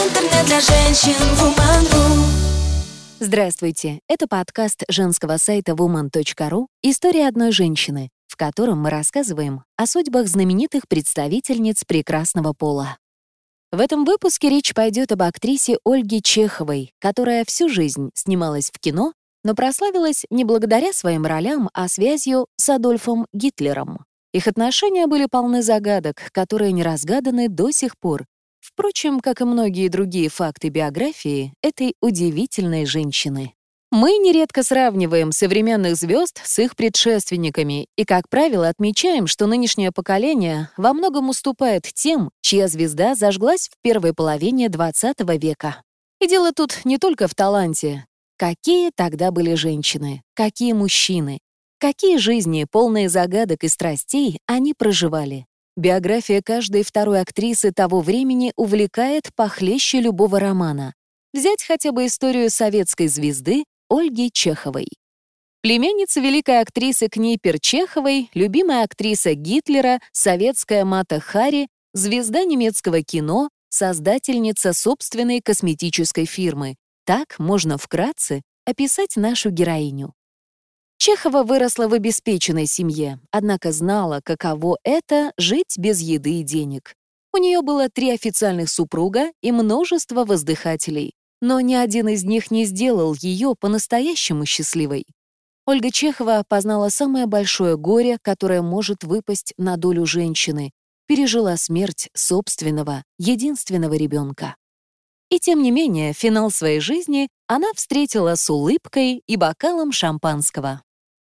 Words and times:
Интернет 0.00 0.46
для 0.46 0.60
женщин 0.60 1.12
Woman.ru 1.38 2.24
Здравствуйте! 3.18 4.00
Это 4.08 4.26
подкаст 4.26 4.84
женского 4.88 5.36
сайта 5.36 5.72
woman.ru 5.72 6.68
«История 6.82 7.28
одной 7.28 7.52
женщины», 7.52 8.08
в 8.26 8.36
котором 8.36 8.80
мы 8.80 8.88
рассказываем 8.88 9.62
о 9.76 9.86
судьбах 9.86 10.26
знаменитых 10.26 10.88
представительниц 10.88 11.84
прекрасного 11.84 12.54
пола. 12.54 12.96
В 13.72 13.78
этом 13.78 14.06
выпуске 14.06 14.48
речь 14.48 14.72
пойдет 14.72 15.12
об 15.12 15.20
актрисе 15.20 15.76
Ольге 15.84 16.22
Чеховой, 16.22 16.92
которая 16.98 17.44
всю 17.44 17.68
жизнь 17.68 18.08
снималась 18.14 18.70
в 18.72 18.80
кино, 18.80 19.12
но 19.44 19.54
прославилась 19.54 20.24
не 20.30 20.44
благодаря 20.44 20.94
своим 20.94 21.26
ролям, 21.26 21.68
а 21.74 21.88
связью 21.88 22.46
с 22.56 22.70
Адольфом 22.70 23.26
Гитлером. 23.34 24.06
Их 24.32 24.46
отношения 24.46 25.06
были 25.06 25.26
полны 25.30 25.62
загадок, 25.62 26.30
которые 26.32 26.72
не 26.72 26.82
разгаданы 26.82 27.50
до 27.50 27.70
сих 27.70 27.98
пор. 27.98 28.24
Впрочем, 28.72 29.20
как 29.20 29.40
и 29.40 29.44
многие 29.44 29.88
другие 29.88 30.28
факты 30.28 30.68
биографии 30.68 31.52
этой 31.62 31.94
удивительной 32.00 32.86
женщины. 32.86 33.54
Мы 33.92 34.18
нередко 34.18 34.62
сравниваем 34.62 35.32
современных 35.32 35.96
звезд 35.96 36.40
с 36.44 36.58
их 36.60 36.76
предшественниками 36.76 37.88
и, 37.96 38.04
как 38.04 38.28
правило, 38.28 38.68
отмечаем, 38.68 39.26
что 39.26 39.46
нынешнее 39.46 39.90
поколение 39.90 40.70
во 40.76 40.92
многом 40.92 41.28
уступает 41.28 41.82
тем, 41.92 42.30
чья 42.40 42.68
звезда 42.68 43.14
зажглась 43.16 43.68
в 43.68 43.82
первой 43.82 44.14
половине 44.14 44.68
XX 44.68 45.38
века. 45.38 45.82
И 46.20 46.28
дело 46.28 46.52
тут 46.52 46.84
не 46.84 46.98
только 46.98 47.26
в 47.26 47.34
таланте. 47.34 48.06
Какие 48.36 48.92
тогда 48.94 49.32
были 49.32 49.54
женщины, 49.54 50.22
какие 50.34 50.72
мужчины, 50.72 51.40
Какие 51.80 52.18
жизни, 52.18 52.66
полные 52.70 53.08
загадок 53.08 53.64
и 53.64 53.68
страстей, 53.68 54.38
они 54.46 54.74
проживали? 54.74 55.46
Биография 55.76 56.42
каждой 56.42 56.82
второй 56.82 57.20
актрисы 57.20 57.72
того 57.72 58.00
времени 58.00 58.52
увлекает 58.56 59.34
похлеще 59.34 60.00
любого 60.00 60.40
романа. 60.40 60.94
Взять 61.32 61.62
хотя 61.62 61.92
бы 61.92 62.06
историю 62.06 62.50
советской 62.50 63.06
звезды 63.06 63.64
Ольги 63.88 64.30
Чеховой. 64.32 64.88
Племянница 65.62 66.20
великой 66.20 66.60
актрисы 66.60 67.08
Книпер 67.08 67.60
Чеховой, 67.60 68.30
любимая 68.34 68.84
актриса 68.84 69.34
Гитлера, 69.34 70.00
советская 70.12 70.84
Мата 70.84 71.20
Хари, 71.20 71.68
звезда 71.92 72.44
немецкого 72.44 73.02
кино, 73.02 73.50
создательница 73.68 74.72
собственной 74.72 75.40
косметической 75.40 76.24
фирмы. 76.24 76.76
Так 77.04 77.38
можно 77.38 77.78
вкратце 77.78 78.42
описать 78.64 79.16
нашу 79.16 79.50
героиню. 79.50 80.14
Чехова 81.02 81.44
выросла 81.44 81.88
в 81.88 81.94
обеспеченной 81.94 82.66
семье, 82.66 83.20
однако 83.30 83.72
знала, 83.72 84.20
каково 84.22 84.76
это— 84.84 85.32
жить 85.38 85.78
без 85.78 86.00
еды 86.00 86.40
и 86.40 86.42
денег. 86.42 86.94
У 87.32 87.38
нее 87.38 87.62
было 87.62 87.88
три 87.88 88.10
официальных 88.10 88.68
супруга 88.68 89.32
и 89.40 89.50
множество 89.50 90.26
воздыхателей, 90.26 91.14
но 91.40 91.58
ни 91.60 91.72
один 91.72 92.08
из 92.08 92.24
них 92.24 92.50
не 92.50 92.66
сделал 92.66 93.16
ее 93.18 93.54
по-настоящему 93.58 94.44
счастливой. 94.44 95.06
Ольга 95.64 95.90
Чехова 95.90 96.44
познала 96.46 96.90
самое 96.90 97.24
большое 97.24 97.78
горе, 97.78 98.18
которое 98.20 98.60
может 98.60 99.02
выпасть 99.02 99.54
на 99.56 99.78
долю 99.78 100.04
женщины, 100.04 100.70
пережила 101.06 101.56
смерть 101.56 102.10
собственного, 102.12 103.04
единственного 103.18 103.94
ребенка. 103.94 104.54
И 105.30 105.38
тем 105.38 105.62
не 105.62 105.70
менее, 105.70 106.12
финал 106.12 106.50
своей 106.50 106.80
жизни 106.80 107.28
она 107.46 107.72
встретила 107.74 108.34
с 108.34 108.50
улыбкой 108.50 109.22
и 109.26 109.36
бокалом 109.36 109.92
шампанского. 109.92 110.82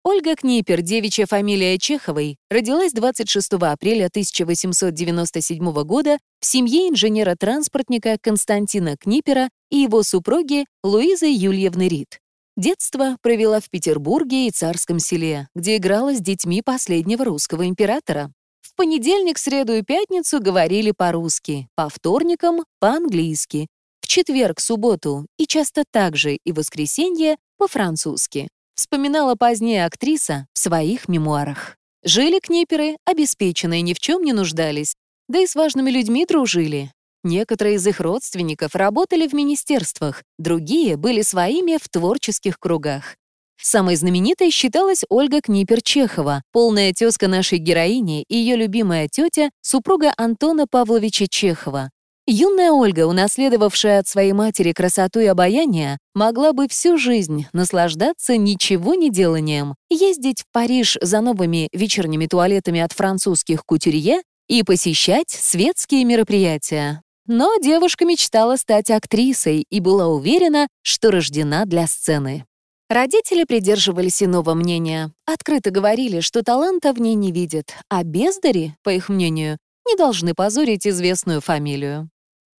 Ольга 0.09 0.38
Книпер, 0.38 0.83
девичья 0.83 1.25
фамилия 1.25 1.77
Чеховой, 1.77 2.38
родилась 2.50 2.94
26 2.94 3.55
апреля 3.55 4.05
1897 4.05 5.83
года 5.83 6.17
в 6.39 6.45
семье 6.45 6.88
инженера-транспортника 6.88 8.17
Константина 8.22 8.95
Книпера 8.95 9.49
и 9.69 9.80
его 9.80 10.03
супруги 10.03 10.66
Луизы 10.81 11.25
Юльевны 11.25 11.89
Рид. 11.89 12.22
Детство 12.55 13.17
провела 13.22 13.59
в 13.59 13.69
Петербурге 13.69 14.47
и 14.47 14.52
Царском 14.52 14.99
селе, 14.99 15.49
где 15.54 15.76
играла 15.76 16.14
с 16.15 16.21
детьми 16.21 16.61
последнего 16.61 17.26
русского 17.26 17.67
императора. 17.67 18.32
В 18.61 18.76
понедельник, 18.77 19.37
среду 19.37 19.73
и 19.73 19.82
пятницу 19.82 20.39
говорили 20.39 20.93
по-русски, 20.95 21.67
по 21.76 21.89
вторникам— 21.89 22.64
по-английски, 22.80 23.67
в 23.99 24.08
четверг, 24.08 24.61
субботу 24.61 25.27
и 25.37 25.45
часто 25.45 25.83
также 25.92 26.37
и 26.45 26.53
воскресенье— 26.53 27.36
по-французски 27.58 28.48
вспоминала 28.77 29.36
позднее 29.36 29.86
актриса 29.86 30.48
в 30.54 30.60
своих 30.60 31.10
мемуарах. 31.10 31.76
Жили 32.04 32.39
книперы, 32.39 32.95
обеспеченные, 33.05 33.82
ни 33.82 33.93
в 33.93 33.99
чем 33.99 34.23
не 34.23 34.32
нуждались, 34.32 34.95
да 35.27 35.39
и 35.39 35.48
с 35.48 35.55
важными 35.55 35.92
людьми 35.92 36.26
дружили. 36.26 36.92
Некоторые 37.23 37.76
из 37.76 37.86
их 37.86 37.99
родственников 37.99 38.76
работали 38.76 39.27
в 39.27 39.33
министерствах, 39.33 40.23
другие 40.38 40.95
были 40.95 41.21
своими 41.21 41.77
в 41.77 41.89
творческих 41.89 42.60
кругах. 42.60 43.17
Самой 43.60 43.95
знаменитой 43.95 44.52
считалась 44.52 45.04
Ольга 45.09 45.39
Книпер-Чехова, 45.39 46.42
полная 46.52 46.94
тезка 46.94 47.27
нашей 47.27 47.58
героини 47.58 48.23
и 48.30 48.38
ее 48.38 48.55
любимая 48.55 49.09
тетя, 49.09 49.49
супруга 49.61 50.14
Антона 50.15 50.67
Павловича 50.67 51.26
Чехова, 51.27 51.89
Юная 52.30 52.73
Ольга, 52.73 53.08
унаследовавшая 53.08 53.99
от 53.99 54.08
своей 54.10 54.33
матери 54.33 54.73
красоту 54.73 55.21
и 55.21 55.27
обаяние, 55.27 55.98
могла 56.14 56.52
бы 56.52 56.67
всю 56.67 56.98
жизнь 56.98 57.48
наслаждаться 57.54 58.36
ничего 58.36 58.95
не 58.95 59.10
деланием, 59.10 59.76
ездить 59.89 60.42
в 60.42 60.45
Париж 60.52 60.98
за 61.02 61.21
новыми 61.21 61.70
вечерними 61.71 62.26
туалетами 62.26 62.82
от 62.82 62.92
французских 62.92 63.64
кутюрье 63.65 64.23
и 64.49 64.64
посещать 64.64 65.30
светские 65.30 66.04
мероприятия. 66.04 67.02
Но 67.27 67.55
девушка 67.61 68.04
мечтала 68.04 68.58
стать 68.58 68.92
актрисой 68.92 69.65
и 69.70 69.80
была 69.80 70.08
уверена, 70.08 70.67
что 70.82 71.11
рождена 71.11 71.64
для 71.64 71.88
сцены. 71.88 72.44
Родители 72.89 73.45
придерживались 73.45 74.21
иного 74.21 74.54
мнения, 74.54 75.14
открыто 75.26 75.71
говорили, 75.71 76.20
что 76.20 76.44
таланта 76.44 76.92
в 76.92 76.99
ней 76.99 77.15
не 77.15 77.32
видят, 77.32 77.73
а 77.88 78.04
бездари, 78.04 78.76
по 78.83 78.89
их 78.89 79.08
мнению, 79.08 79.58
не 79.88 79.95
должны 79.95 80.33
позорить 80.33 80.86
известную 80.86 81.39
фамилию. 81.39 82.09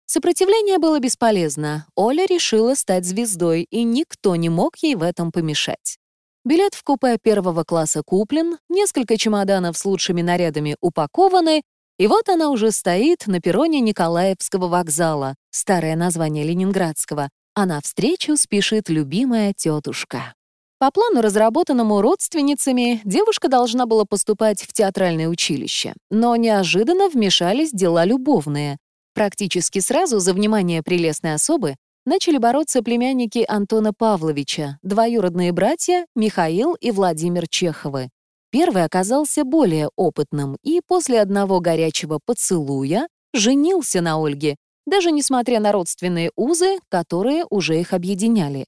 Сопротивление 0.10 0.78
было 0.78 1.00
бесполезно. 1.00 1.86
Оля 1.96 2.26
решила 2.26 2.76
стать 2.76 3.06
звездой, 3.06 3.68
и 3.70 3.84
никто 3.84 4.38
не 4.38 4.48
мог 4.48 4.78
ей 4.78 4.96
в 4.96 5.04
этом 5.04 5.34
помешать. 5.34 5.98
Билет 6.46 6.76
в 6.76 6.84
купе 6.84 7.18
первого 7.22 7.66
класса 7.66 8.04
куплен, 8.06 8.58
несколько 8.70 9.18
чемоданов 9.18 9.78
с 9.78 9.84
лучшими 9.84 10.22
нарядами 10.22 10.78
упакованы, 10.80 11.62
и 12.00 12.08
вот 12.08 12.30
она 12.30 12.52
уже 12.52 12.72
стоит 12.72 13.28
на 13.28 13.42
перроне 13.42 13.82
Николаевского 13.82 14.70
вокзала, 14.70 15.36
старое 15.52 15.98
название 15.98 16.46
Ленинградского, 16.46 17.28
а 17.54 17.66
навстречу 17.66 18.38
спешит 18.38 18.88
любимая 18.88 19.54
тетушка. 19.58 20.36
По 20.80 20.90
плану, 20.90 21.20
разработанному 21.22 22.00
родственницами, 22.00 23.02
девушка 23.04 23.50
должна 23.50 23.86
была 23.86 24.06
поступать 24.06 24.62
в 24.62 24.72
театральное 24.72 25.28
училище, 25.28 25.96
но 26.10 26.34
неожиданно 26.38 27.10
вмешались 27.10 27.72
дела 27.72 28.06
любовные. 28.06 28.78
Практически 29.18 29.80
сразу 29.80 30.20
за 30.20 30.32
внимание 30.32 30.84
прелестной 30.84 31.34
особы 31.34 31.76
начали 32.06 32.38
бороться 32.38 32.84
племянники 32.84 33.44
Антона 33.48 33.92
Павловича, 33.92 34.78
двоюродные 34.84 35.52
братья 35.52 36.06
Михаил 36.16 36.76
и 36.76 36.92
Владимир 36.92 37.48
Чеховы. 37.50 38.10
Первый 38.52 38.84
оказался 38.84 39.44
более 39.44 39.90
опытным 39.96 40.56
и 40.62 40.82
после 40.86 41.20
одного 41.20 41.60
горячего 41.62 42.20
поцелуя 42.24 43.08
женился 43.34 44.02
на 44.02 44.24
Ольге, 44.24 44.56
даже 44.86 45.12
несмотря 45.12 45.60
на 45.60 45.72
родственные 45.72 46.30
узы, 46.36 46.78
которые 46.88 47.44
уже 47.50 47.82
их 47.82 47.94
объединяли. 47.94 48.68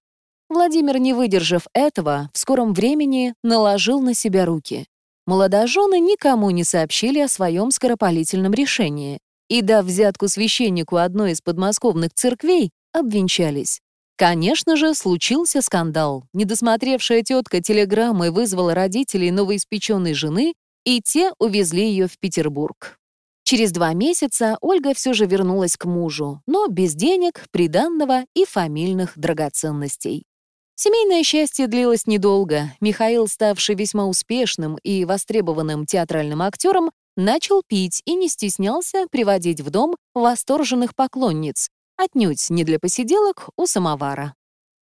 Владимир, 0.50 0.98
не 0.98 1.14
выдержав 1.14 1.68
этого, 1.76 2.32
в 2.34 2.40
скором 2.40 2.74
времени 2.74 3.36
наложил 3.44 4.02
на 4.02 4.16
себя 4.16 4.46
руки. 4.46 4.88
Молодожены 5.28 6.00
никому 6.00 6.50
не 6.50 6.64
сообщили 6.64 7.20
о 7.20 7.28
своем 7.28 7.70
скоропалительном 7.70 8.54
решении 8.54 9.20
и, 9.50 9.62
дав 9.62 9.86
взятку 9.86 10.28
священнику 10.28 10.98
одной 10.98 11.32
из 11.32 11.42
подмосковных 11.42 12.14
церквей, 12.14 12.72
обвенчались. 12.94 13.82
Конечно 14.16 14.76
же, 14.76 14.94
случился 14.94 15.62
скандал. 15.62 16.26
Недосмотревшая 16.34 17.24
тетка 17.24 17.62
телеграммой 17.62 18.32
вызвала 18.32 18.74
родителей 18.74 19.32
новоиспеченной 19.32 20.14
жены, 20.14 20.54
и 20.86 21.02
те 21.02 21.32
увезли 21.40 21.90
ее 21.90 22.08
в 22.08 22.18
Петербург. 22.20 22.98
Через 23.44 23.72
два 23.72 23.94
месяца 23.94 24.58
Ольга 24.62 24.94
все 24.94 25.14
же 25.14 25.26
вернулась 25.26 25.76
к 25.76 25.86
мужу, 25.86 26.42
но 26.46 26.68
без 26.68 26.94
денег, 26.94 27.46
приданного 27.52 28.26
и 28.36 28.46
фамильных 28.46 29.14
драгоценностей. 29.16 30.24
Семейное 30.76 31.24
счастье 31.24 31.68
длилось 31.68 32.06
недолго. 32.06 32.74
Михаил, 32.80 33.28
ставший 33.28 33.76
весьма 33.76 34.06
успешным 34.06 34.78
и 34.84 35.04
востребованным 35.04 35.86
театральным 35.86 36.42
актером, 36.42 36.92
начал 37.20 37.62
пить 37.68 38.02
и 38.06 38.16
не 38.16 38.30
стеснялся 38.30 39.06
приводить 39.12 39.62
в 39.62 39.70
дом 39.70 39.96
восторженных 40.14 40.96
поклонниц, 40.96 41.70
отнюдь 41.98 42.50
не 42.50 42.64
для 42.64 42.80
посиделок 42.80 43.50
у 43.58 43.66
самовара. 43.66 44.34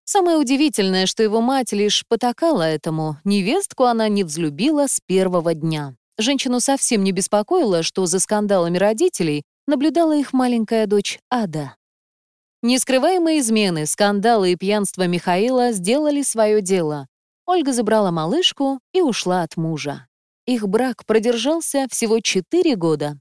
Самое 0.04 0.38
удивительное, 0.38 1.08
что 1.08 1.24
его 1.24 1.42
мать 1.42 1.72
лишь 1.72 2.06
потакала 2.08 2.62
этому, 2.62 3.18
невестку 3.24 3.86
она 3.86 4.08
не 4.08 4.24
взлюбила 4.24 4.88
с 4.88 5.00
первого 5.06 5.56
дня. 5.56 5.96
Женщину 6.18 6.60
совсем 6.60 7.04
не 7.04 7.12
беспокоило, 7.12 7.82
что 7.82 8.06
за 8.06 8.20
скандалами 8.20 8.78
родителей 8.78 9.44
наблюдала 9.66 10.16
их 10.16 10.32
маленькая 10.32 10.86
дочь 10.86 11.20
Ада. 11.32 11.76
Нескрываемые 12.62 13.40
измены, 13.40 13.86
скандалы 13.86 14.52
и 14.52 14.56
пьянство 14.56 15.08
Михаила 15.08 15.72
сделали 15.72 16.22
свое 16.22 16.62
дело. 16.62 17.08
Ольга 17.46 17.74
забрала 17.74 18.12
малышку 18.12 18.80
и 18.94 19.02
ушла 19.02 19.44
от 19.44 19.58
мужа. 19.58 20.08
Их 20.46 20.68
брак 20.68 21.06
продержался 21.06 21.88
всего 21.90 22.20
4 22.20 22.76
года. 22.76 23.18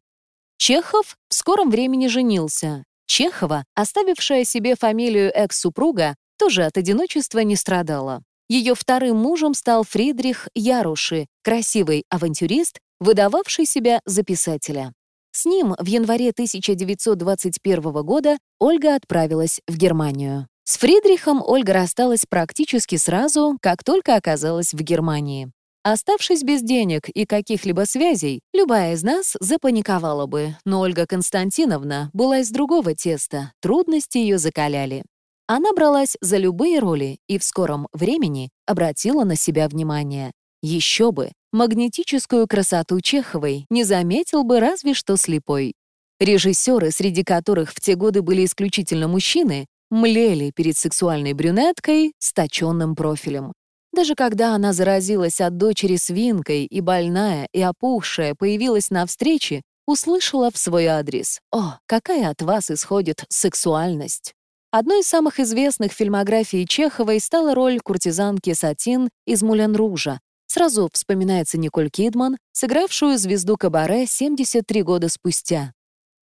Чехов 0.58 1.16
в 1.28 1.34
скором 1.34 1.70
времени 1.70 2.06
женился. 2.06 2.84
Чехова, 3.06 3.64
оставившая 3.74 4.44
себе 4.44 4.76
фамилию 4.76 5.30
экс-супруга, 5.34 6.16
тоже 6.38 6.64
от 6.64 6.76
одиночества 6.76 7.40
не 7.40 7.56
страдала. 7.56 8.22
Ее 8.48 8.74
вторым 8.74 9.16
мужем 9.16 9.54
стал 9.54 9.84
Фридрих 9.84 10.48
Яруши, 10.54 11.26
красивый 11.42 12.04
авантюрист, 12.10 12.78
выдававший 13.00 13.66
себя 13.66 14.00
за 14.04 14.22
писателя. 14.22 14.92
С 15.32 15.46
ним 15.46 15.74
в 15.78 15.86
январе 15.86 16.30
1921 16.30 17.82
года 18.02 18.38
Ольга 18.60 18.94
отправилась 18.94 19.60
в 19.66 19.76
Германию. 19.76 20.46
С 20.64 20.76
Фридрихом 20.78 21.42
Ольга 21.44 21.72
рассталась 21.72 22.24
практически 22.28 22.96
сразу, 22.96 23.58
как 23.60 23.82
только 23.82 24.14
оказалась 24.14 24.72
в 24.72 24.80
Германии. 24.80 25.50
Оставшись 25.86 26.42
без 26.42 26.62
денег 26.62 27.10
и 27.10 27.26
каких-либо 27.26 27.84
связей, 27.84 28.40
любая 28.54 28.94
из 28.94 29.02
нас 29.02 29.36
запаниковала 29.38 30.24
бы, 30.24 30.56
но 30.64 30.80
Ольга 30.80 31.06
Константиновна 31.06 32.08
была 32.14 32.38
из 32.38 32.48
другого 32.48 32.94
теста, 32.94 33.52
трудности 33.60 34.16
ее 34.16 34.38
закаляли. 34.38 35.04
Она 35.46 35.74
бралась 35.74 36.16
за 36.22 36.38
любые 36.38 36.78
роли 36.78 37.18
и 37.28 37.38
в 37.38 37.44
скором 37.44 37.88
времени 37.92 38.48
обратила 38.64 39.24
на 39.24 39.36
себя 39.36 39.68
внимание. 39.68 40.32
Еще 40.62 41.12
бы, 41.12 41.32
магнетическую 41.52 42.48
красоту 42.48 43.02
Чеховой 43.02 43.66
не 43.68 43.84
заметил 43.84 44.42
бы 44.42 44.60
разве 44.60 44.94
что 44.94 45.18
слепой. 45.18 45.74
Режиссеры, 46.18 46.92
среди 46.92 47.24
которых 47.24 47.72
в 47.72 47.80
те 47.80 47.94
годы 47.94 48.22
были 48.22 48.46
исключительно 48.46 49.06
мужчины, 49.06 49.66
млели 49.90 50.50
перед 50.50 50.78
сексуальной 50.78 51.34
брюнеткой 51.34 52.14
с 52.18 52.32
точенным 52.32 52.96
профилем. 52.96 53.52
Даже 53.94 54.16
когда 54.16 54.56
она 54.56 54.72
заразилась 54.72 55.40
от 55.40 55.56
дочери 55.56 55.94
свинкой 55.94 56.64
и 56.64 56.80
больная, 56.80 57.48
и 57.52 57.60
опухшая 57.60 58.34
появилась 58.34 58.90
на 58.90 59.06
встрече, 59.06 59.62
услышала 59.86 60.50
в 60.50 60.58
свой 60.58 60.86
адрес 60.86 61.38
«О, 61.52 61.78
какая 61.86 62.30
от 62.30 62.42
вас 62.42 62.72
исходит 62.72 63.24
сексуальность!» 63.28 64.34
Одной 64.72 65.02
из 65.02 65.06
самых 65.06 65.38
известных 65.38 65.92
фильмографий 65.92 66.66
Чеховой 66.66 67.20
стала 67.20 67.54
роль 67.54 67.78
куртизанки 67.78 68.52
Сатин 68.52 69.10
из 69.26 69.44
«Мулен 69.44 69.76
Ружа». 69.76 70.18
Сразу 70.48 70.88
вспоминается 70.92 71.56
Николь 71.56 71.88
Кидман, 71.88 72.36
сыгравшую 72.50 73.16
звезду 73.16 73.56
кабаре 73.56 74.06
73 74.06 74.82
года 74.82 75.08
спустя. 75.08 75.72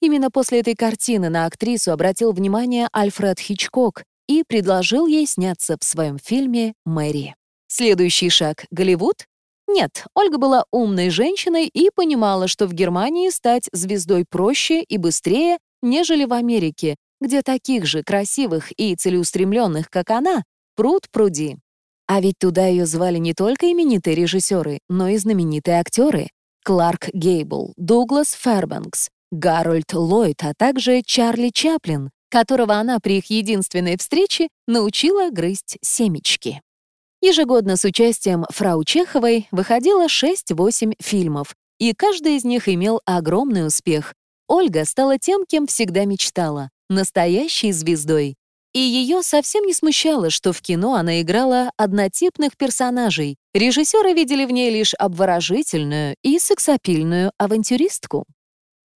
Именно 0.02 0.32
после 0.32 0.62
этой 0.62 0.74
картины 0.74 1.30
на 1.30 1.46
актрису 1.46 1.92
обратил 1.92 2.32
внимание 2.32 2.88
Альфред 2.92 3.40
Хичкок 3.40 4.04
и 4.28 4.44
предложил 4.48 5.06
ей 5.06 5.28
сняться 5.28 5.78
в 5.80 5.84
своем 5.84 6.18
фильме 6.18 6.74
«Мэри». 6.84 7.36
Следующий 7.72 8.30
шаг— 8.30 8.66
Голливуд? 8.72 9.26
Нет, 9.68 10.06
Ольга 10.16 10.40
была 10.40 10.66
умной 10.72 11.12
женщиной 11.12 11.68
и 11.68 11.92
понимала, 11.94 12.48
что 12.48 12.66
в 12.66 12.74
Германии 12.74 13.30
стать 13.30 13.70
звездой 13.72 14.26
проще 14.28 14.82
и 14.82 14.98
быстрее, 14.98 15.60
нежели 15.84 16.26
в 16.26 16.34
Америке, 16.34 16.96
где 17.22 17.44
таких 17.44 17.86
же 17.86 18.02
красивых 18.02 18.72
и 18.80 18.96
целеустремленных, 18.96 19.92
как 19.92 20.10
она, 20.10 20.44
пруд 20.76 21.04
пруди. 21.12 21.58
А 22.08 22.22
ведь 22.22 22.40
туда 22.40 22.66
ее 22.66 22.88
звали 22.88 23.20
не 23.20 23.36
только 23.36 23.72
именитые 23.72 24.16
режиссеры, 24.16 24.80
но 24.90 25.10
и 25.10 25.18
знаменитые 25.18 25.80
актеры. 25.80 26.30
Кларк 26.66 27.10
Гейбл, 27.14 27.74
Дуглас 27.78 28.32
Фербанкс, 28.32 29.10
Гарольд 29.32 29.94
Ллойд, 29.94 30.44
а 30.44 30.54
также 30.58 31.04
Чарли 31.04 31.50
Чаплин, 31.50 32.10
которого 32.32 32.74
она 32.74 33.00
при 33.00 33.20
их 33.20 33.30
единственной 33.30 33.96
встрече 33.98 34.48
научила 34.68 35.30
грызть 35.30 35.78
семечки. 35.84 36.64
Ежегодно 37.22 37.76
с 37.76 37.84
участием 37.84 38.46
фрау 38.50 38.84
Чеховой 38.86 39.48
выходило 39.52 40.08
6-8 40.08 40.94
фильмов, 41.02 41.54
и 41.78 41.94
каждый 41.94 42.38
из 42.38 42.46
них 42.46 42.70
имел 42.70 43.02
огромный 43.06 43.68
успех. 43.68 44.14
Ольга 44.48 44.86
стала 44.86 45.18
тем, 45.18 45.46
кем 45.46 45.68
всегда 45.68 46.06
мечтала— 46.06 46.70
настоящей 46.90 47.72
звездой. 47.74 48.36
И 48.74 48.80
ее 48.80 49.24
совсем 49.24 49.66
не 49.66 49.74
смущало, 49.74 50.30
что 50.30 50.54
в 50.54 50.62
кино 50.62 50.94
она 50.94 51.22
играла 51.22 51.72
однотипных 51.76 52.56
персонажей. 52.56 53.36
Режиссеры 53.54 54.14
видели 54.14 54.46
в 54.46 54.52
ней 54.52 54.70
лишь 54.70 54.94
обворожительную 54.94 56.16
и 56.24 56.40
сексапильную 56.40 57.32
авантюристку. 57.38 58.26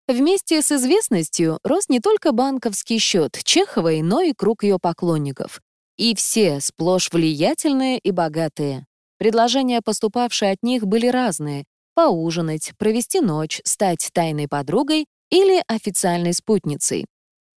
Вместе 0.08 0.62
с 0.62 0.72
известностью 0.72 1.60
рос 1.64 1.88
не 1.88 2.02
только 2.02 2.34
банковский 2.34 3.00
счет 3.00 3.40
Чеховой, 3.44 4.02
но 4.02 4.22
и 4.22 4.34
круг 4.34 4.64
ее 4.64 4.78
поклонников. 4.78 5.62
И 5.98 6.16
все 6.16 6.60
сплошь 6.62 7.10
влиятельные 7.12 8.00
и 8.00 8.12
богатые. 8.12 8.86
Предложения, 9.18 9.82
поступавшие 9.84 10.52
от 10.52 10.64
них, 10.64 10.86
были 10.86 11.08
разные. 11.08 11.66
Поужинать, 11.94 12.72
провести 12.78 13.20
ночь, 13.20 13.62
стать 13.66 14.10
тайной 14.14 14.48
подругой 14.48 15.06
или 15.30 15.64
официальной 15.68 16.34
спутницей. 16.34 17.06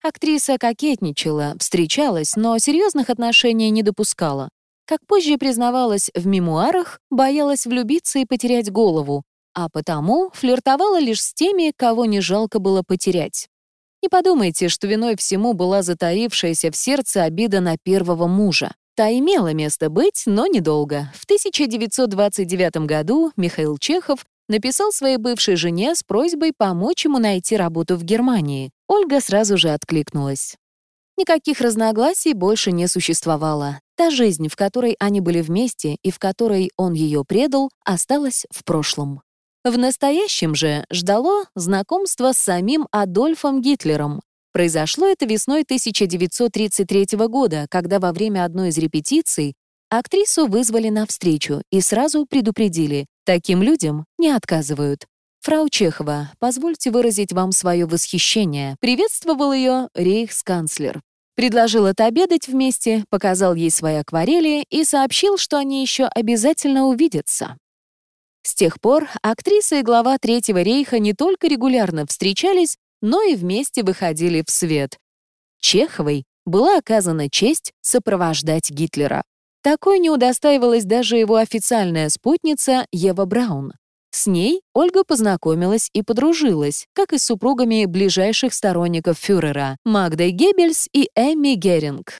Актриса 0.02 0.58
кокетничала, 0.58 1.54
встречалась, 1.58 2.36
но 2.36 2.58
серьезных 2.58 3.08
отношений 3.08 3.70
не 3.70 3.82
допускала. 3.82 4.50
Как 4.86 5.00
позже 5.06 5.38
признавалась 5.38 6.10
в 6.14 6.26
мемуарах, 6.26 7.00
боялась 7.10 7.64
влюбиться 7.64 8.18
и 8.18 8.26
потерять 8.26 8.70
голову, 8.70 9.22
а 9.54 9.68
потому 9.70 10.30
флиртовала 10.34 11.00
лишь 11.00 11.22
с 11.22 11.32
теми, 11.32 11.72
кого 11.74 12.04
не 12.04 12.20
жалко 12.20 12.58
было 12.58 12.82
потерять. 12.86 13.48
Не 14.04 14.10
подумайте, 14.10 14.68
что 14.68 14.86
виной 14.86 15.16
всему 15.16 15.54
была 15.54 15.80
затаившаяся 15.80 16.70
в 16.70 16.76
сердце 16.76 17.22
обида 17.22 17.60
на 17.60 17.78
первого 17.78 18.26
мужа. 18.26 18.74
Та 18.96 19.10
имела 19.10 19.54
место 19.54 19.88
быть, 19.88 20.24
но 20.26 20.46
недолго. 20.46 21.10
В 21.14 21.24
1929 21.24 22.84
году 22.84 23.32
Михаил 23.38 23.78
Чехов 23.78 24.26
написал 24.46 24.92
своей 24.92 25.16
бывшей 25.16 25.56
жене 25.56 25.94
с 25.94 26.02
просьбой 26.02 26.52
помочь 26.54 27.06
ему 27.06 27.18
найти 27.18 27.56
работу 27.56 27.96
в 27.96 28.04
Германии. 28.04 28.72
Ольга 28.88 29.22
сразу 29.22 29.56
же 29.56 29.70
откликнулась. 29.70 30.58
Никаких 31.16 31.62
разногласий 31.62 32.34
больше 32.34 32.72
не 32.72 32.88
существовало. 32.88 33.80
Та 33.96 34.10
жизнь, 34.10 34.48
в 34.48 34.56
которой 34.56 34.96
они 34.98 35.22
были 35.22 35.40
вместе 35.40 35.96
и 36.02 36.10
в 36.10 36.18
которой 36.18 36.70
он 36.76 36.92
ее 36.92 37.24
предал, 37.26 37.70
осталась 37.86 38.44
в 38.50 38.64
прошлом. 38.64 39.22
В 39.64 39.78
настоящем 39.78 40.54
же 40.54 40.84
ждало 40.92 41.46
знакомство 41.54 42.32
с 42.32 42.38
самим 42.38 42.86
Адольфом 42.90 43.62
Гитлером. 43.62 44.20
Произошло 44.52 45.06
это 45.06 45.24
весной 45.24 45.62
1933 45.62 47.06
года, 47.28 47.66
когда 47.70 47.98
во 47.98 48.12
время 48.12 48.44
одной 48.44 48.68
из 48.68 48.76
репетиций 48.76 49.54
актрису 49.88 50.46
вызвали 50.46 50.90
на 50.90 51.06
встречу 51.06 51.62
и 51.70 51.80
сразу 51.80 52.26
предупредили, 52.26 53.06
таким 53.24 53.62
людям 53.62 54.04
не 54.18 54.30
отказывают. 54.30 55.06
«Фрау 55.40 55.70
Чехова, 55.70 56.30
позвольте 56.38 56.90
выразить 56.90 57.32
вам 57.32 57.50
свое 57.50 57.86
восхищение», 57.86 58.76
приветствовал 58.80 59.54
ее 59.54 59.88
рейхсканцлер. 59.94 61.00
Предложил 61.36 61.86
отобедать 61.86 62.48
вместе, 62.48 63.04
показал 63.08 63.54
ей 63.54 63.70
свои 63.70 63.96
акварели 63.96 64.64
и 64.68 64.84
сообщил, 64.84 65.38
что 65.38 65.56
они 65.56 65.80
еще 65.80 66.04
обязательно 66.04 66.86
увидятся. 66.86 67.56
С 68.46 68.54
тех 68.54 68.78
пор 68.78 69.08
актриса 69.22 69.76
и 69.76 69.82
глава 69.82 70.18
Третьего 70.18 70.60
рейха 70.60 70.98
не 70.98 71.14
только 71.14 71.48
регулярно 71.48 72.06
встречались, 72.06 72.76
но 73.00 73.22
и 73.22 73.34
вместе 73.36 73.82
выходили 73.82 74.44
в 74.46 74.50
свет. 74.50 74.98
Чеховой 75.60 76.24
была 76.44 76.76
оказана 76.76 77.30
честь 77.30 77.72
сопровождать 77.80 78.70
Гитлера. 78.70 79.22
Такой 79.62 79.98
не 79.98 80.10
удостаивалась 80.10 80.84
даже 80.84 81.16
его 81.16 81.36
официальная 81.36 82.10
спутница 82.10 82.86
Ева 82.92 83.24
Браун. 83.24 83.72
С 84.10 84.26
ней 84.26 84.60
Ольга 84.74 85.04
познакомилась 85.04 85.88
и 85.94 86.02
подружилась, 86.02 86.86
как 86.92 87.14
и 87.14 87.18
с 87.18 87.24
супругами 87.24 87.86
ближайших 87.86 88.52
сторонников 88.52 89.16
фюрера 89.18 89.78
Магдой 89.84 90.32
Геббельс 90.32 90.86
и 90.92 91.08
Эмми 91.16 91.54
Геринг. 91.54 92.18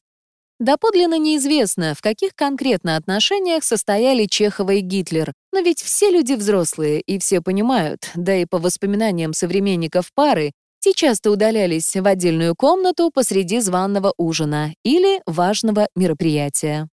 Доподлинно 0.58 1.18
неизвестно, 1.18 1.94
в 1.94 2.00
каких 2.00 2.34
конкретно 2.34 2.96
отношениях 2.96 3.64
состояли 3.64 4.24
Чехова 4.26 4.70
и 4.70 4.80
Гитлер, 4.80 5.32
но 5.54 5.60
ведь 5.60 5.80
все 5.80 6.10
люди 6.10 6.32
взрослые 6.32 7.00
и 7.00 7.16
все 7.20 7.40
понимают, 7.40 8.10
да 8.16 8.34
и 8.34 8.44
по 8.44 8.58
воспоминаниям 8.58 9.32
современников 9.32 10.10
пары, 10.12 10.50
те 10.80 10.92
часто 10.92 11.30
удалялись 11.30 11.94
в 11.94 12.04
отдельную 12.04 12.56
комнату 12.56 13.12
посреди 13.14 13.60
званного 13.60 14.12
ужина 14.18 14.74
или 14.82 15.22
важного 15.26 15.86
мероприятия. 15.94 16.88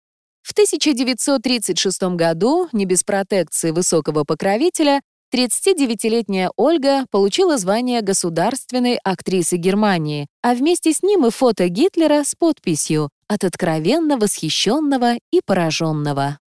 В 0.42 0.50
1936 0.50 2.16
году, 2.16 2.68
не 2.72 2.84
без 2.84 3.04
протекции 3.04 3.70
высокого 3.70 4.24
покровителя, 4.24 5.02
39-летняя 5.32 6.50
Ольга 6.56 7.06
получила 7.12 7.58
звание 7.58 8.00
государственной 8.00 8.98
актрисы 9.04 9.56
Германии, 9.56 10.26
а 10.42 10.54
вместе 10.54 10.92
с 10.92 11.04
ним 11.04 11.26
и 11.26 11.30
фото 11.30 11.68
Гитлера 11.68 12.24
с 12.24 12.34
подписью 12.34 13.10
«От 13.28 13.44
откровенно 13.44 14.18
восхищенного 14.18 15.14
и 15.30 15.40
пораженного». 15.46 16.38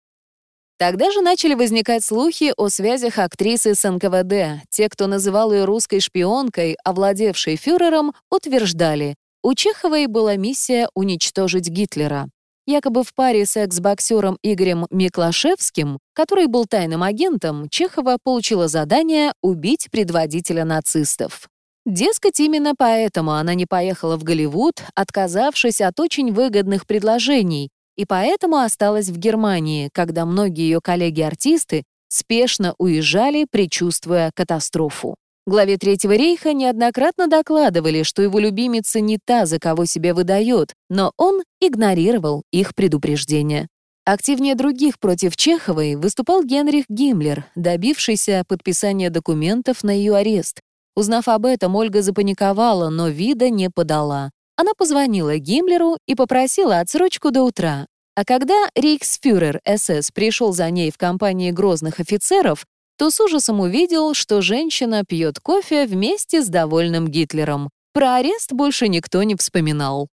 Тогда 0.82 1.12
же 1.12 1.22
начали 1.22 1.54
возникать 1.54 2.04
слухи 2.04 2.56
о 2.58 2.68
связях 2.70 3.20
актрисы 3.20 3.76
с 3.76 3.88
НКВД. 3.88 4.66
Те, 4.72 4.90
кто 4.90 5.06
называл 5.06 5.54
ее 5.54 5.66
русской 5.66 6.00
шпионкой, 6.00 6.76
овладевшей 6.84 7.56
фюрером, 7.56 8.16
утверждали, 8.32 9.14
У 9.44 9.54
Чеховой 9.54 10.08
была 10.08 10.38
миссия 10.38 10.90
уничтожить 10.96 11.70
Гитлера. 11.70 12.30
Якобы 12.66 13.04
в 13.04 13.14
паре 13.14 13.46
с 13.46 13.58
экс-боксером 13.58 14.40
Игорем 14.42 14.88
Миклашевским, 14.90 16.00
который 16.14 16.48
был 16.48 16.66
тайным 16.66 17.04
агентом, 17.04 17.70
Чехова 17.70 18.18
получила 18.24 18.68
задание 18.68 19.34
убить 19.44 19.88
предводителя 19.92 20.66
нацистов. 20.66 21.48
Дескать, 21.86 22.40
именно 22.40 22.74
поэтому 22.76 23.34
она 23.34 23.54
не 23.54 23.68
поехала 23.68 24.18
в 24.18 24.24
Голливуд, 24.24 24.82
отказавшись 24.96 25.80
от 25.80 26.00
очень 26.00 26.34
выгодных 26.34 26.88
предложений, 26.88 27.70
и 27.96 28.06
поэтому 28.06 28.58
осталась 28.58 29.10
в 29.10 29.18
Германии, 29.18 29.90
когда 29.94 30.26
многие 30.26 30.64
ее 30.64 30.80
коллеги-артисты 30.82 31.84
спешно 32.08 32.76
уезжали, 32.78 33.46
предчувствуя 33.50 34.32
катастрофу. 34.36 35.16
Главе 35.48 35.78
Третьего 35.78 36.14
рейха 36.14 36.54
неоднократно 36.54 37.28
докладывали, 37.28 38.04
что 38.04 38.22
его 38.22 38.38
любимица 38.38 39.00
не 39.00 39.18
та, 39.24 39.46
за 39.46 39.58
кого 39.58 39.86
себя 39.86 40.14
выдает, 40.14 40.74
но 40.90 41.12
он 41.18 41.42
игнорировал 41.60 42.44
их 42.52 42.76
предупреждения. 42.76 43.68
Активнее 44.06 44.56
других 44.56 45.00
против 45.00 45.36
Чеховой 45.36 45.96
выступал 45.96 46.44
Генрих 46.44 46.86
Гиммлер, 46.90 47.46
добившийся 47.56 48.44
подписания 48.48 49.10
документов 49.10 49.84
на 49.84 49.92
ее 49.92 50.16
арест. 50.16 50.60
Узнав 50.96 51.28
об 51.28 51.46
этом, 51.46 51.76
Ольга 51.76 52.02
запаниковала, 52.02 52.90
но 52.90 53.08
вида 53.08 53.50
не 53.50 53.70
подала. 53.70 54.32
Она 54.62 54.76
позвонила 54.78 55.40
Гиммлеру 55.40 55.98
и 56.06 56.14
попросила 56.14 56.82
отсрочку 56.82 57.32
до 57.32 57.42
утра. 57.42 57.88
А 58.16 58.24
когда 58.24 58.70
рейхсфюрер 58.76 59.60
СС 59.66 60.12
пришел 60.12 60.54
за 60.54 60.70
ней 60.70 60.92
в 60.92 61.00
компании 61.00 61.50
грозных 61.50 62.00
офицеров, 62.00 62.68
то 62.96 63.10
с 63.10 63.20
ужасом 63.20 63.60
увидел, 63.60 64.14
что 64.14 64.44
женщина 64.44 65.04
пьет 65.04 65.40
кофе 65.40 65.88
вместе 65.88 66.44
с 66.44 66.48
довольным 66.48 67.08
Гитлером. 67.08 67.72
Про 67.92 68.18
арест 68.18 68.54
больше 68.54 68.88
никто 68.88 69.24
не 69.24 69.36
вспоминал. 69.36 70.10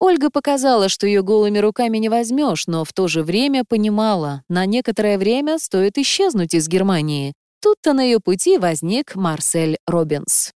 Ольга 0.00 0.28
показала, 0.28 0.88
что 0.88 1.06
ее 1.06 1.22
голыми 1.22 1.58
руками 1.58 1.98
не 1.98 2.08
возьмешь, 2.08 2.66
но 2.66 2.84
в 2.84 2.92
то 2.92 3.06
же 3.06 3.22
время 3.22 3.62
понимала, 3.64 4.42
на 4.48 4.66
некоторое 4.66 5.18
время 5.18 5.60
стоит 5.60 5.98
исчезнуть 5.98 6.54
из 6.54 6.66
Германии. 6.66 7.32
Тут-то 7.62 7.92
на 7.92 8.02
ее 8.02 8.18
пути 8.18 8.58
возник 8.58 9.14
Марсель 9.14 9.76
Робинс. 9.86 10.53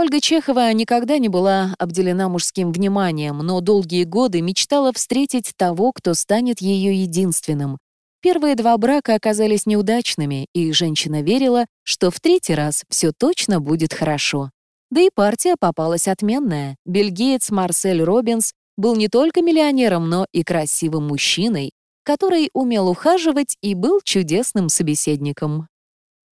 Ольга 0.00 0.18
Чехова 0.18 0.72
никогда 0.72 1.18
не 1.18 1.28
была 1.28 1.74
обделена 1.78 2.30
мужским 2.30 2.72
вниманием, 2.72 3.36
но 3.36 3.60
долгие 3.60 4.04
годы 4.04 4.40
мечтала 4.40 4.94
встретить 4.94 5.52
того, 5.58 5.92
кто 5.92 6.14
станет 6.14 6.62
ее 6.62 6.94
единственным. 7.02 7.76
Первые 8.22 8.54
два 8.54 8.78
брака 8.78 9.14
оказались 9.14 9.66
неудачными, 9.66 10.46
и 10.54 10.72
женщина 10.72 11.20
верила, 11.20 11.66
что 11.82 12.10
в 12.10 12.18
третий 12.18 12.54
раз 12.54 12.82
все 12.88 13.12
точно 13.12 13.60
будет 13.60 13.92
хорошо. 13.92 14.50
Да 14.90 15.02
и 15.02 15.10
партия 15.14 15.54
попалась 15.60 16.08
отменная. 16.08 16.76
Бельгиец 16.86 17.50
Марсель 17.50 18.02
Робинс 18.02 18.54
был 18.78 18.96
не 18.96 19.08
только 19.08 19.42
миллионером, 19.42 20.08
но 20.08 20.24
и 20.32 20.44
красивым 20.44 21.08
мужчиной, 21.08 21.72
который 22.04 22.48
умел 22.54 22.88
ухаживать 22.88 23.58
и 23.60 23.74
был 23.74 24.00
чудесным 24.02 24.70
собеседником. 24.70 25.68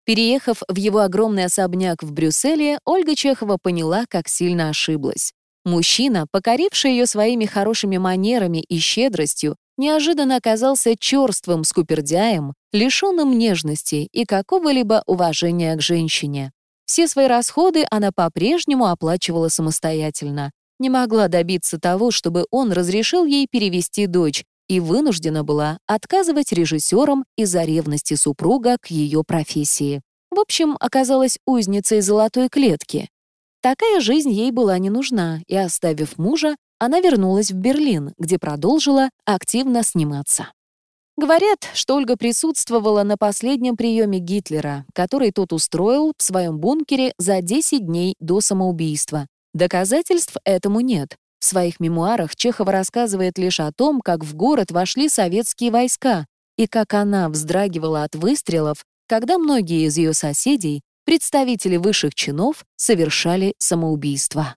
Переехав 0.07 0.63
в 0.69 0.77
его 0.77 0.99
огромный 0.99 1.43
особняк 1.43 2.01
в 2.01 2.13
Брюсселе, 2.13 2.79
Ольга 2.85 3.13
Чехова 3.13 3.57
поняла, 3.61 4.05
как 4.07 4.29
сильно 4.29 4.69
ошиблась. 4.69 5.33
Мужчина, 5.65 6.27
покоривший 6.31 6.91
ее 6.91 7.05
своими 7.05 7.43
хорошими 7.45 7.97
манерами 7.97 8.59
и 8.59 8.79
щедростью, 8.79 9.57
неожиданно 9.77 10.37
оказался 10.37 10.95
черствым 10.97 11.65
скупердяем, 11.65 12.53
лишенным 12.71 13.37
нежности 13.37 14.07
и 14.13 14.23
какого-либо 14.23 15.03
уважения 15.07 15.75
к 15.75 15.81
женщине. 15.81 16.53
Все 16.85 17.09
свои 17.09 17.27
расходы 17.27 17.85
она 17.91 18.13
по-прежнему 18.15 18.85
оплачивала 18.85 19.49
самостоятельно. 19.49 20.51
Не 20.79 20.89
могла 20.89 21.27
добиться 21.27 21.81
того, 21.81 22.11
чтобы 22.11 22.45
он 22.49 22.71
разрешил 22.71 23.25
ей 23.25 23.45
перевести 23.51 24.07
дочь, 24.07 24.45
и 24.67 24.79
вынуждена 24.79 25.43
была 25.43 25.79
отказывать 25.88 26.51
режиссерам 26.51 27.25
из-за 27.36 27.63
ревности 27.63 28.15
супруга 28.15 28.77
к 28.81 28.88
ее 28.88 29.24
профессии. 29.24 30.01
В 30.31 30.39
общем, 30.39 30.77
оказалась 30.79 31.38
узницей 31.45 32.01
золотой 32.01 32.50
клетки. 32.50 33.09
Такая 33.62 34.00
жизнь 34.01 34.31
ей 34.31 34.51
была 34.51 34.77
не 34.77 34.89
нужна, 34.89 35.41
и, 35.47 35.55
оставив 35.55 36.17
мужа, 36.17 36.55
она 36.79 37.00
вернулась 37.00 37.51
в 37.51 37.55
Берлин, 37.55 38.13
где 38.17 38.38
продолжила 38.38 39.09
активно 39.25 39.83
сниматься. 39.83 40.51
Говорят, 41.17 41.67
что 41.74 41.95
Ольга 41.95 42.15
присутствовала 42.15 43.01
на 43.01 43.17
последнем 43.17 43.75
приеме 43.75 44.19
Гитлера, 44.19 44.86
который 44.93 45.31
тот 45.31 45.51
устроил 45.51 46.13
в 46.15 46.21
своем 46.21 46.59
бункере 46.59 47.13
за 47.17 47.41
10 47.41 47.88
дней 47.88 48.13
до 48.19 48.39
самоубийства. 48.39 49.25
Доказательств 49.55 50.38
этому 50.45 50.81
нет, 50.81 51.15
в 51.39 51.46
своих 51.46 51.79
мемуарах 51.79 52.36
Чехова 52.36 52.72
рассказывает 52.72 53.38
лишь 53.38 53.60
о 53.60 53.72
том, 53.72 54.01
как 54.01 54.24
в 54.24 54.36
город 54.36 54.72
вошли 54.72 55.10
советские 55.10 55.72
войска 55.72 56.25
и 56.58 56.67
как 56.67 56.94
она 56.94 57.29
вздрагивала 57.29 58.03
от 58.03 58.15
выстрелов, 58.15 58.84
когда 59.08 59.38
многие 59.38 59.86
из 59.86 59.98
ее 59.98 60.13
соседей, 60.13 60.82
представители 61.06 61.77
высших 61.77 62.15
чинов, 62.15 62.65
совершали 62.75 63.53
самоубийство. 63.60 64.56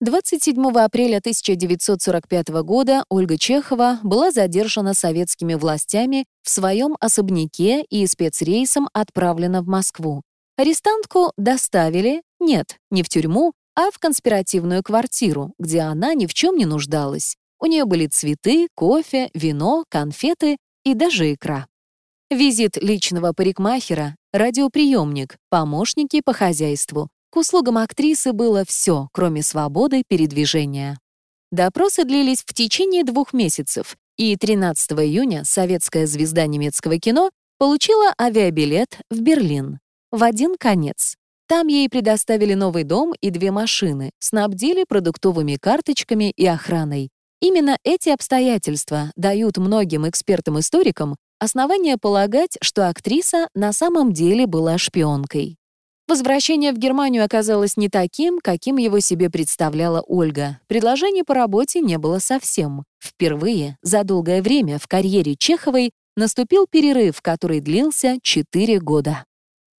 27 0.00 0.60
апреля 0.76 1.18
1945 1.18 2.48
года 2.62 3.04
Ольга 3.08 3.38
Чехова 3.38 4.00
была 4.02 4.32
задержана 4.32 4.92
советскими 4.92 5.54
властями 5.54 6.26
в 6.42 6.50
своем 6.50 6.96
особняке 7.00 7.82
и 7.84 8.06
спецрейсом 8.06 8.88
отправлена 8.92 9.62
в 9.62 9.66
Москву. 9.66 10.22
Арестантку 10.56 11.32
доставили, 11.38 12.22
нет, 12.38 12.76
не 12.90 13.02
в 13.02 13.08
тюрьму, 13.08 13.54
а 13.74 13.90
в 13.90 13.98
конспиративную 13.98 14.82
квартиру, 14.82 15.52
где 15.58 15.80
она 15.80 16.14
ни 16.14 16.26
в 16.26 16.34
чем 16.34 16.56
не 16.56 16.64
нуждалась. 16.64 17.36
У 17.60 17.66
нее 17.66 17.84
были 17.84 18.06
цветы, 18.06 18.68
кофе, 18.74 19.30
вино, 19.34 19.84
конфеты 19.88 20.56
и 20.84 20.94
даже 20.94 21.32
икра. 21.32 21.66
Визит 22.30 22.76
личного 22.76 23.32
парикмахера, 23.32 24.16
радиоприемник, 24.32 25.36
помощники 25.50 26.20
по 26.24 26.32
хозяйству. 26.32 27.08
К 27.30 27.36
услугам 27.36 27.78
актрисы 27.78 28.32
было 28.32 28.64
все, 28.64 29.08
кроме 29.12 29.42
свободы 29.42 30.02
передвижения. 30.06 30.98
Допросы 31.50 32.04
длились 32.04 32.42
в 32.46 32.52
течение 32.52 33.04
двух 33.04 33.32
месяцев, 33.32 33.96
и 34.16 34.36
13 34.36 34.92
июня 34.92 35.44
советская 35.44 36.06
звезда 36.06 36.46
немецкого 36.46 36.98
кино 36.98 37.30
получила 37.58 38.14
авиабилет 38.20 38.98
в 39.10 39.20
Берлин. 39.20 39.78
В 40.10 40.22
один 40.22 40.56
конец. 40.58 41.16
Там 41.46 41.66
ей 41.68 41.88
предоставили 41.88 42.54
новый 42.54 42.84
дом 42.84 43.12
и 43.20 43.30
две 43.30 43.50
машины, 43.50 44.10
снабдили 44.18 44.84
продуктовыми 44.88 45.56
карточками 45.60 46.32
и 46.36 46.46
охраной. 46.46 47.10
Именно 47.40 47.76
эти 47.84 48.08
обстоятельства 48.08 49.12
дают 49.16 49.58
многим 49.58 50.08
экспертам-историкам 50.08 51.16
основания 51.38 51.98
полагать, 51.98 52.56
что 52.62 52.88
актриса 52.88 53.48
на 53.54 53.74
самом 53.74 54.12
деле 54.12 54.46
была 54.46 54.78
шпионкой. 54.78 55.58
Возвращение 56.06 56.72
в 56.72 56.78
Германию 56.78 57.24
оказалось 57.24 57.76
не 57.76 57.88
таким, 57.88 58.38
каким 58.42 58.76
его 58.76 59.00
себе 59.00 59.30
представляла 59.30 60.02
Ольга. 60.06 60.60
Предложений 60.66 61.24
по 61.24 61.34
работе 61.34 61.80
не 61.80 61.98
было 61.98 62.18
совсем. 62.18 62.84
Впервые 62.98 63.78
за 63.82 64.04
долгое 64.04 64.42
время 64.42 64.78
в 64.78 64.86
карьере 64.86 65.34
Чеховой 65.36 65.92
наступил 66.16 66.66
перерыв, 66.70 67.20
который 67.22 67.60
длился 67.60 68.18
4 68.22 68.80
года. 68.80 69.24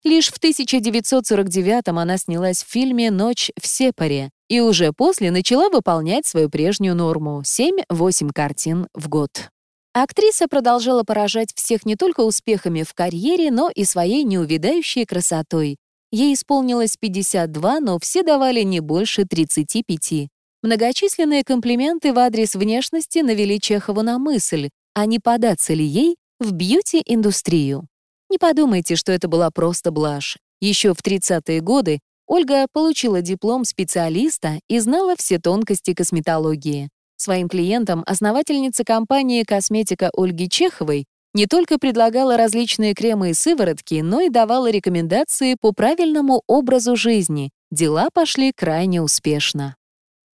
Лишь 0.06 0.32
в 0.32 0.40
1949-м 0.40 1.98
она 1.98 2.20
снялась 2.20 2.64
в 2.64 2.70
фильме 2.70 3.10
«Ночь 3.10 3.50
в 3.60 3.66
Сепаре» 3.66 4.30
и 4.48 4.60
уже 4.60 4.94
после 4.94 5.32
начала 5.32 5.68
выполнять 5.70 6.28
свою 6.28 6.48
прежнюю 6.48 6.94
норму— 6.94 7.42
7-8 7.44 8.32
картин 8.32 8.88
в 8.94 9.10
год. 9.10 9.50
Актриса 9.94 10.48
продолжала 10.48 11.02
поражать 11.02 11.50
всех 11.56 11.88
не 11.88 11.96
только 11.96 12.22
успехами 12.22 12.84
в 12.84 12.94
карьере, 12.94 13.50
но 13.50 13.72
и 13.74 13.84
своей 13.84 14.24
неувидающей 14.24 15.06
красотой. 15.06 15.78
Ей 16.12 16.36
исполнилось 16.36 16.98
52, 16.98 17.80
но 17.80 17.98
все 17.98 18.22
давали 18.22 18.62
не 18.62 18.82
больше 18.82 19.26
35. 19.26 20.28
Многочисленные 20.62 21.44
комплименты 21.44 22.14
в 22.14 22.20
адрес 22.20 22.54
внешности 22.54 23.20
навели 23.20 23.60
Чехову 23.60 24.04
на 24.04 24.20
мысль, 24.20 24.70
а 24.94 25.08
не 25.08 25.18
податься 25.18 25.74
ли 25.74 25.84
ей 25.84 26.16
в 26.40 26.52
бьюти-индустрию. 26.52 27.88
Не 28.30 28.38
подумайте, 28.38 28.96
что 28.96 29.12
это 29.12 29.28
была 29.28 29.52
просто 29.52 29.92
блажь. 29.92 30.38
Еще 30.60 30.94
в 30.94 31.02
30-е 31.02 31.62
годы 31.62 32.00
Ольга 32.28 32.66
получила 32.72 33.22
диплом 33.22 33.66
специалиста 33.66 34.60
и 34.68 34.80
знала 34.80 35.16
все 35.18 35.40
тонкости 35.40 35.94
косметологии. 35.94 36.90
Своим 37.18 37.48
клиентам 37.48 38.04
основательница 38.06 38.84
компании 38.84 39.44
«Косметика» 39.44 40.10
Ольги 40.14 40.50
Чеховой 40.50 41.06
не 41.34 41.48
только 41.48 41.78
предлагала 41.78 42.38
различные 42.38 42.94
кремы 42.94 43.32
и 43.32 43.34
сыворотки, 43.34 43.96
но 44.02 44.22
и 44.22 44.30
давала 44.30 44.72
рекомендации 44.72 45.58
по 45.60 45.74
правильному 45.74 46.42
образу 46.48 46.96
жизни. 46.96 47.52
Дела 47.72 48.08
пошли 48.14 48.54
крайне 48.56 49.02
успешно. 49.02 49.76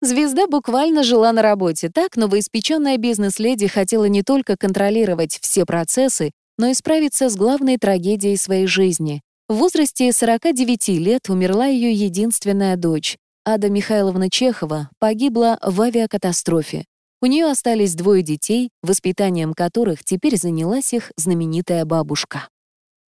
Звезда 0.01 0.47
буквально 0.47 1.03
жила 1.03 1.31
на 1.31 1.41
работе. 1.41 1.89
Так 1.89 2.17
новоиспеченная 2.17 2.97
бизнес-леди 2.97 3.67
хотела 3.67 4.05
не 4.05 4.23
только 4.23 4.57
контролировать 4.57 5.39
все 5.41 5.65
процессы, 5.65 6.31
но 6.57 6.67
и 6.67 6.73
справиться 6.73 7.29
с 7.29 7.35
главной 7.35 7.77
трагедией 7.77 8.37
своей 8.37 8.67
жизни. 8.67 9.21
В 9.47 9.55
возрасте 9.55 10.11
49 10.11 10.87
лет 10.99 11.29
умерла 11.29 11.65
ее 11.65 11.91
единственная 11.91 12.77
дочь. 12.77 13.17
Ада 13.43 13.69
Михайловна 13.69 14.29
Чехова 14.29 14.89
погибла 14.99 15.57
в 15.61 15.81
авиакатастрофе. 15.81 16.85
У 17.21 17.25
нее 17.25 17.45
остались 17.47 17.95
двое 17.95 18.23
детей, 18.23 18.69
воспитанием 18.81 19.53
которых 19.53 20.03
теперь 20.03 20.37
занялась 20.37 20.93
их 20.93 21.11
знаменитая 21.17 21.85
бабушка. 21.85 22.47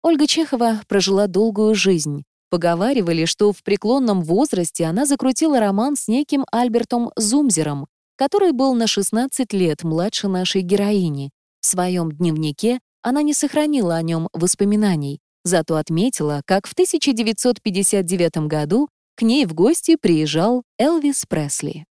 Ольга 0.02 0.26
Чехова 0.26 0.82
прожила 0.88 1.26
долгую 1.26 1.74
жизнь. 1.74 2.24
Поговаривали, 2.50 3.24
что 3.24 3.52
в 3.52 3.62
преклонном 3.62 4.22
возрасте 4.22 4.84
она 4.84 5.06
закрутила 5.06 5.58
роман 5.58 5.96
с 5.96 6.08
неким 6.08 6.44
Альбертом 6.52 7.10
Зумзером, 7.16 7.86
который 8.16 8.52
был 8.52 8.74
на 8.74 8.86
16 8.86 9.52
лет 9.54 9.82
младше 9.82 10.28
нашей 10.28 10.60
героини. 10.60 11.30
В 11.60 11.66
своем 11.66 12.12
дневнике 12.12 12.78
она 13.04 13.22
не 13.22 13.34
сохранила 13.34 13.94
о 13.94 14.02
нем 14.02 14.28
воспоминаний, 14.32 15.20
зато 15.44 15.76
отметила, 15.76 16.40
как 16.46 16.66
в 16.66 16.72
1959 16.72 18.48
году 18.48 18.88
к 19.14 19.22
ней 19.22 19.44
в 19.46 19.54
гости 19.54 19.96
приезжал 20.00 20.64
Элвис 20.78 21.24
Пресли. 21.28 21.84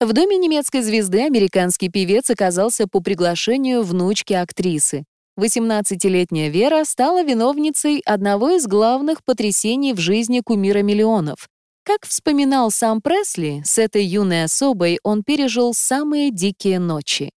В 0.00 0.12
доме 0.12 0.36
немецкой 0.38 0.82
звезды 0.82 1.22
американский 1.22 1.88
певец 1.88 2.30
оказался 2.30 2.86
по 2.86 3.00
приглашению 3.00 3.82
внучки 3.82 4.34
актрисы. 4.34 5.04
18-летняя 5.38 6.48
Вера 6.48 6.84
стала 6.84 7.22
виновницей 7.22 8.00
одного 8.06 8.50
из 8.50 8.66
главных 8.66 9.24
потрясений 9.24 9.92
в 9.92 9.98
жизни 9.98 10.40
кумира 10.44 10.80
миллионов. 10.80 11.48
Как 11.84 12.06
вспоминал 12.06 12.70
сам 12.70 13.02
Пресли, 13.02 13.62
с 13.64 13.78
этой 13.78 14.04
юной 14.04 14.44
особой 14.44 14.98
он 15.02 15.22
пережил 15.22 15.74
самые 15.74 16.30
дикие 16.30 16.78
ночи. 16.78 17.30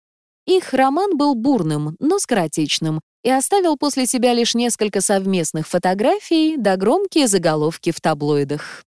Их 0.49 0.73
роман 0.73 1.15
был 1.15 1.35
бурным, 1.35 1.95
но 1.99 2.17
скоротечным, 2.17 3.01
и 3.23 3.29
оставил 3.29 3.77
после 3.77 4.07
себя 4.07 4.33
лишь 4.33 4.55
несколько 4.55 4.99
совместных 4.99 5.67
фотографий 5.67 6.57
да 6.57 6.75
громкие 6.75 7.27
заголовки 7.27 7.91
в 7.91 8.01
таблоидах. 8.01 8.83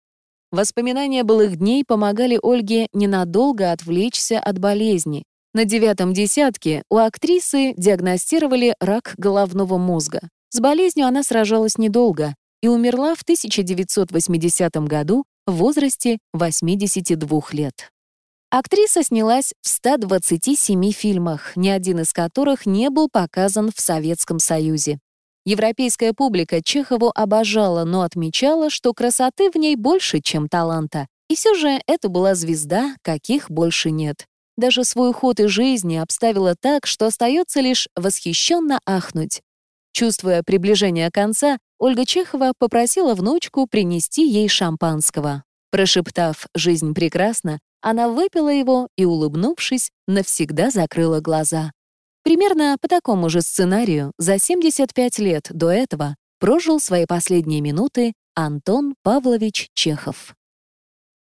Воспоминания 0.50 1.22
былых 1.22 1.56
дней 1.56 1.84
помогали 1.86 2.38
Ольге 2.42 2.86
ненадолго 2.94 3.72
отвлечься 3.72 4.40
от 4.40 4.58
болезни. 4.58 5.24
На 5.52 5.66
девятом 5.66 6.14
десятке 6.14 6.82
у 6.88 6.96
актрисы 6.96 7.74
диагностировали 7.76 8.74
рак 8.80 9.12
головного 9.18 9.76
мозга. 9.76 10.20
С 10.48 10.60
болезнью 10.60 11.06
она 11.08 11.22
сражалась 11.22 11.76
недолго 11.76 12.34
и 12.62 12.68
умерла 12.68 13.14
в 13.14 13.20
1980 13.20 14.76
году 14.86 15.24
в 15.46 15.56
возрасте 15.56 16.20
82 16.32 17.42
лет. 17.52 17.90
Актриса 18.52 19.04
снялась 19.04 19.52
в 19.62 19.68
127 19.68 20.90
фильмах, 20.90 21.54
ни 21.54 21.68
один 21.68 22.00
из 22.00 22.12
которых 22.12 22.66
не 22.66 22.90
был 22.90 23.08
показан 23.08 23.70
в 23.72 23.80
Советском 23.80 24.40
Союзе. 24.40 24.98
Европейская 25.44 26.12
публика 26.12 26.60
Чехову 26.60 27.12
обожала, 27.14 27.84
но 27.84 28.02
отмечала, 28.02 28.68
что 28.68 28.92
красоты 28.92 29.52
в 29.52 29.54
ней 29.54 29.76
больше, 29.76 30.20
чем 30.20 30.48
таланта. 30.48 31.06
И 31.28 31.36
все 31.36 31.54
же 31.54 31.80
это 31.86 32.08
была 32.08 32.34
звезда, 32.34 32.96
каких 33.02 33.48
больше 33.48 33.92
нет. 33.92 34.26
Даже 34.56 34.82
свой 34.82 35.12
ход 35.12 35.38
и 35.38 35.46
жизни 35.46 35.94
обставила 35.94 36.56
так, 36.60 36.86
что 36.86 37.06
остается 37.06 37.60
лишь 37.60 37.86
восхищенно 37.94 38.80
ахнуть. 38.84 39.42
Чувствуя 39.92 40.42
приближение 40.42 41.10
конца, 41.12 41.58
Ольга 41.78 42.04
Чехова 42.04 42.52
попросила 42.58 43.14
внучку 43.14 43.68
принести 43.68 44.28
ей 44.28 44.48
шампанского. 44.48 45.44
Прошептав 45.70 46.48
«Жизнь 46.54 46.94
прекрасна», 46.94 47.60
она 47.80 48.08
выпила 48.08 48.48
его 48.48 48.88
и, 48.96 49.04
улыбнувшись, 49.04 49.90
навсегда 50.06 50.70
закрыла 50.70 51.20
глаза. 51.20 51.72
Примерно 52.22 52.76
по 52.80 52.88
такому 52.88 53.30
же 53.30 53.40
сценарию 53.40 54.12
за 54.18 54.38
75 54.38 55.18
лет 55.18 55.46
до 55.50 55.70
этого 55.70 56.16
прожил 56.38 56.80
свои 56.80 57.06
последние 57.06 57.60
минуты 57.60 58.12
Антон 58.34 58.94
Павлович 59.02 59.68
Чехов. 59.74 60.34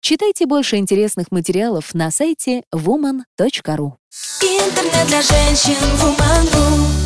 Читайте 0.02 0.46
больше 0.46 0.76
интересных 0.76 1.30
материалов 1.30 1.94
на 1.94 2.10
сайте 2.10 2.62
woman.ru. 2.74 3.92
Интернет 4.42 5.06
для 5.08 5.22
женщин 5.22 5.76
Woman.ru 6.00 6.99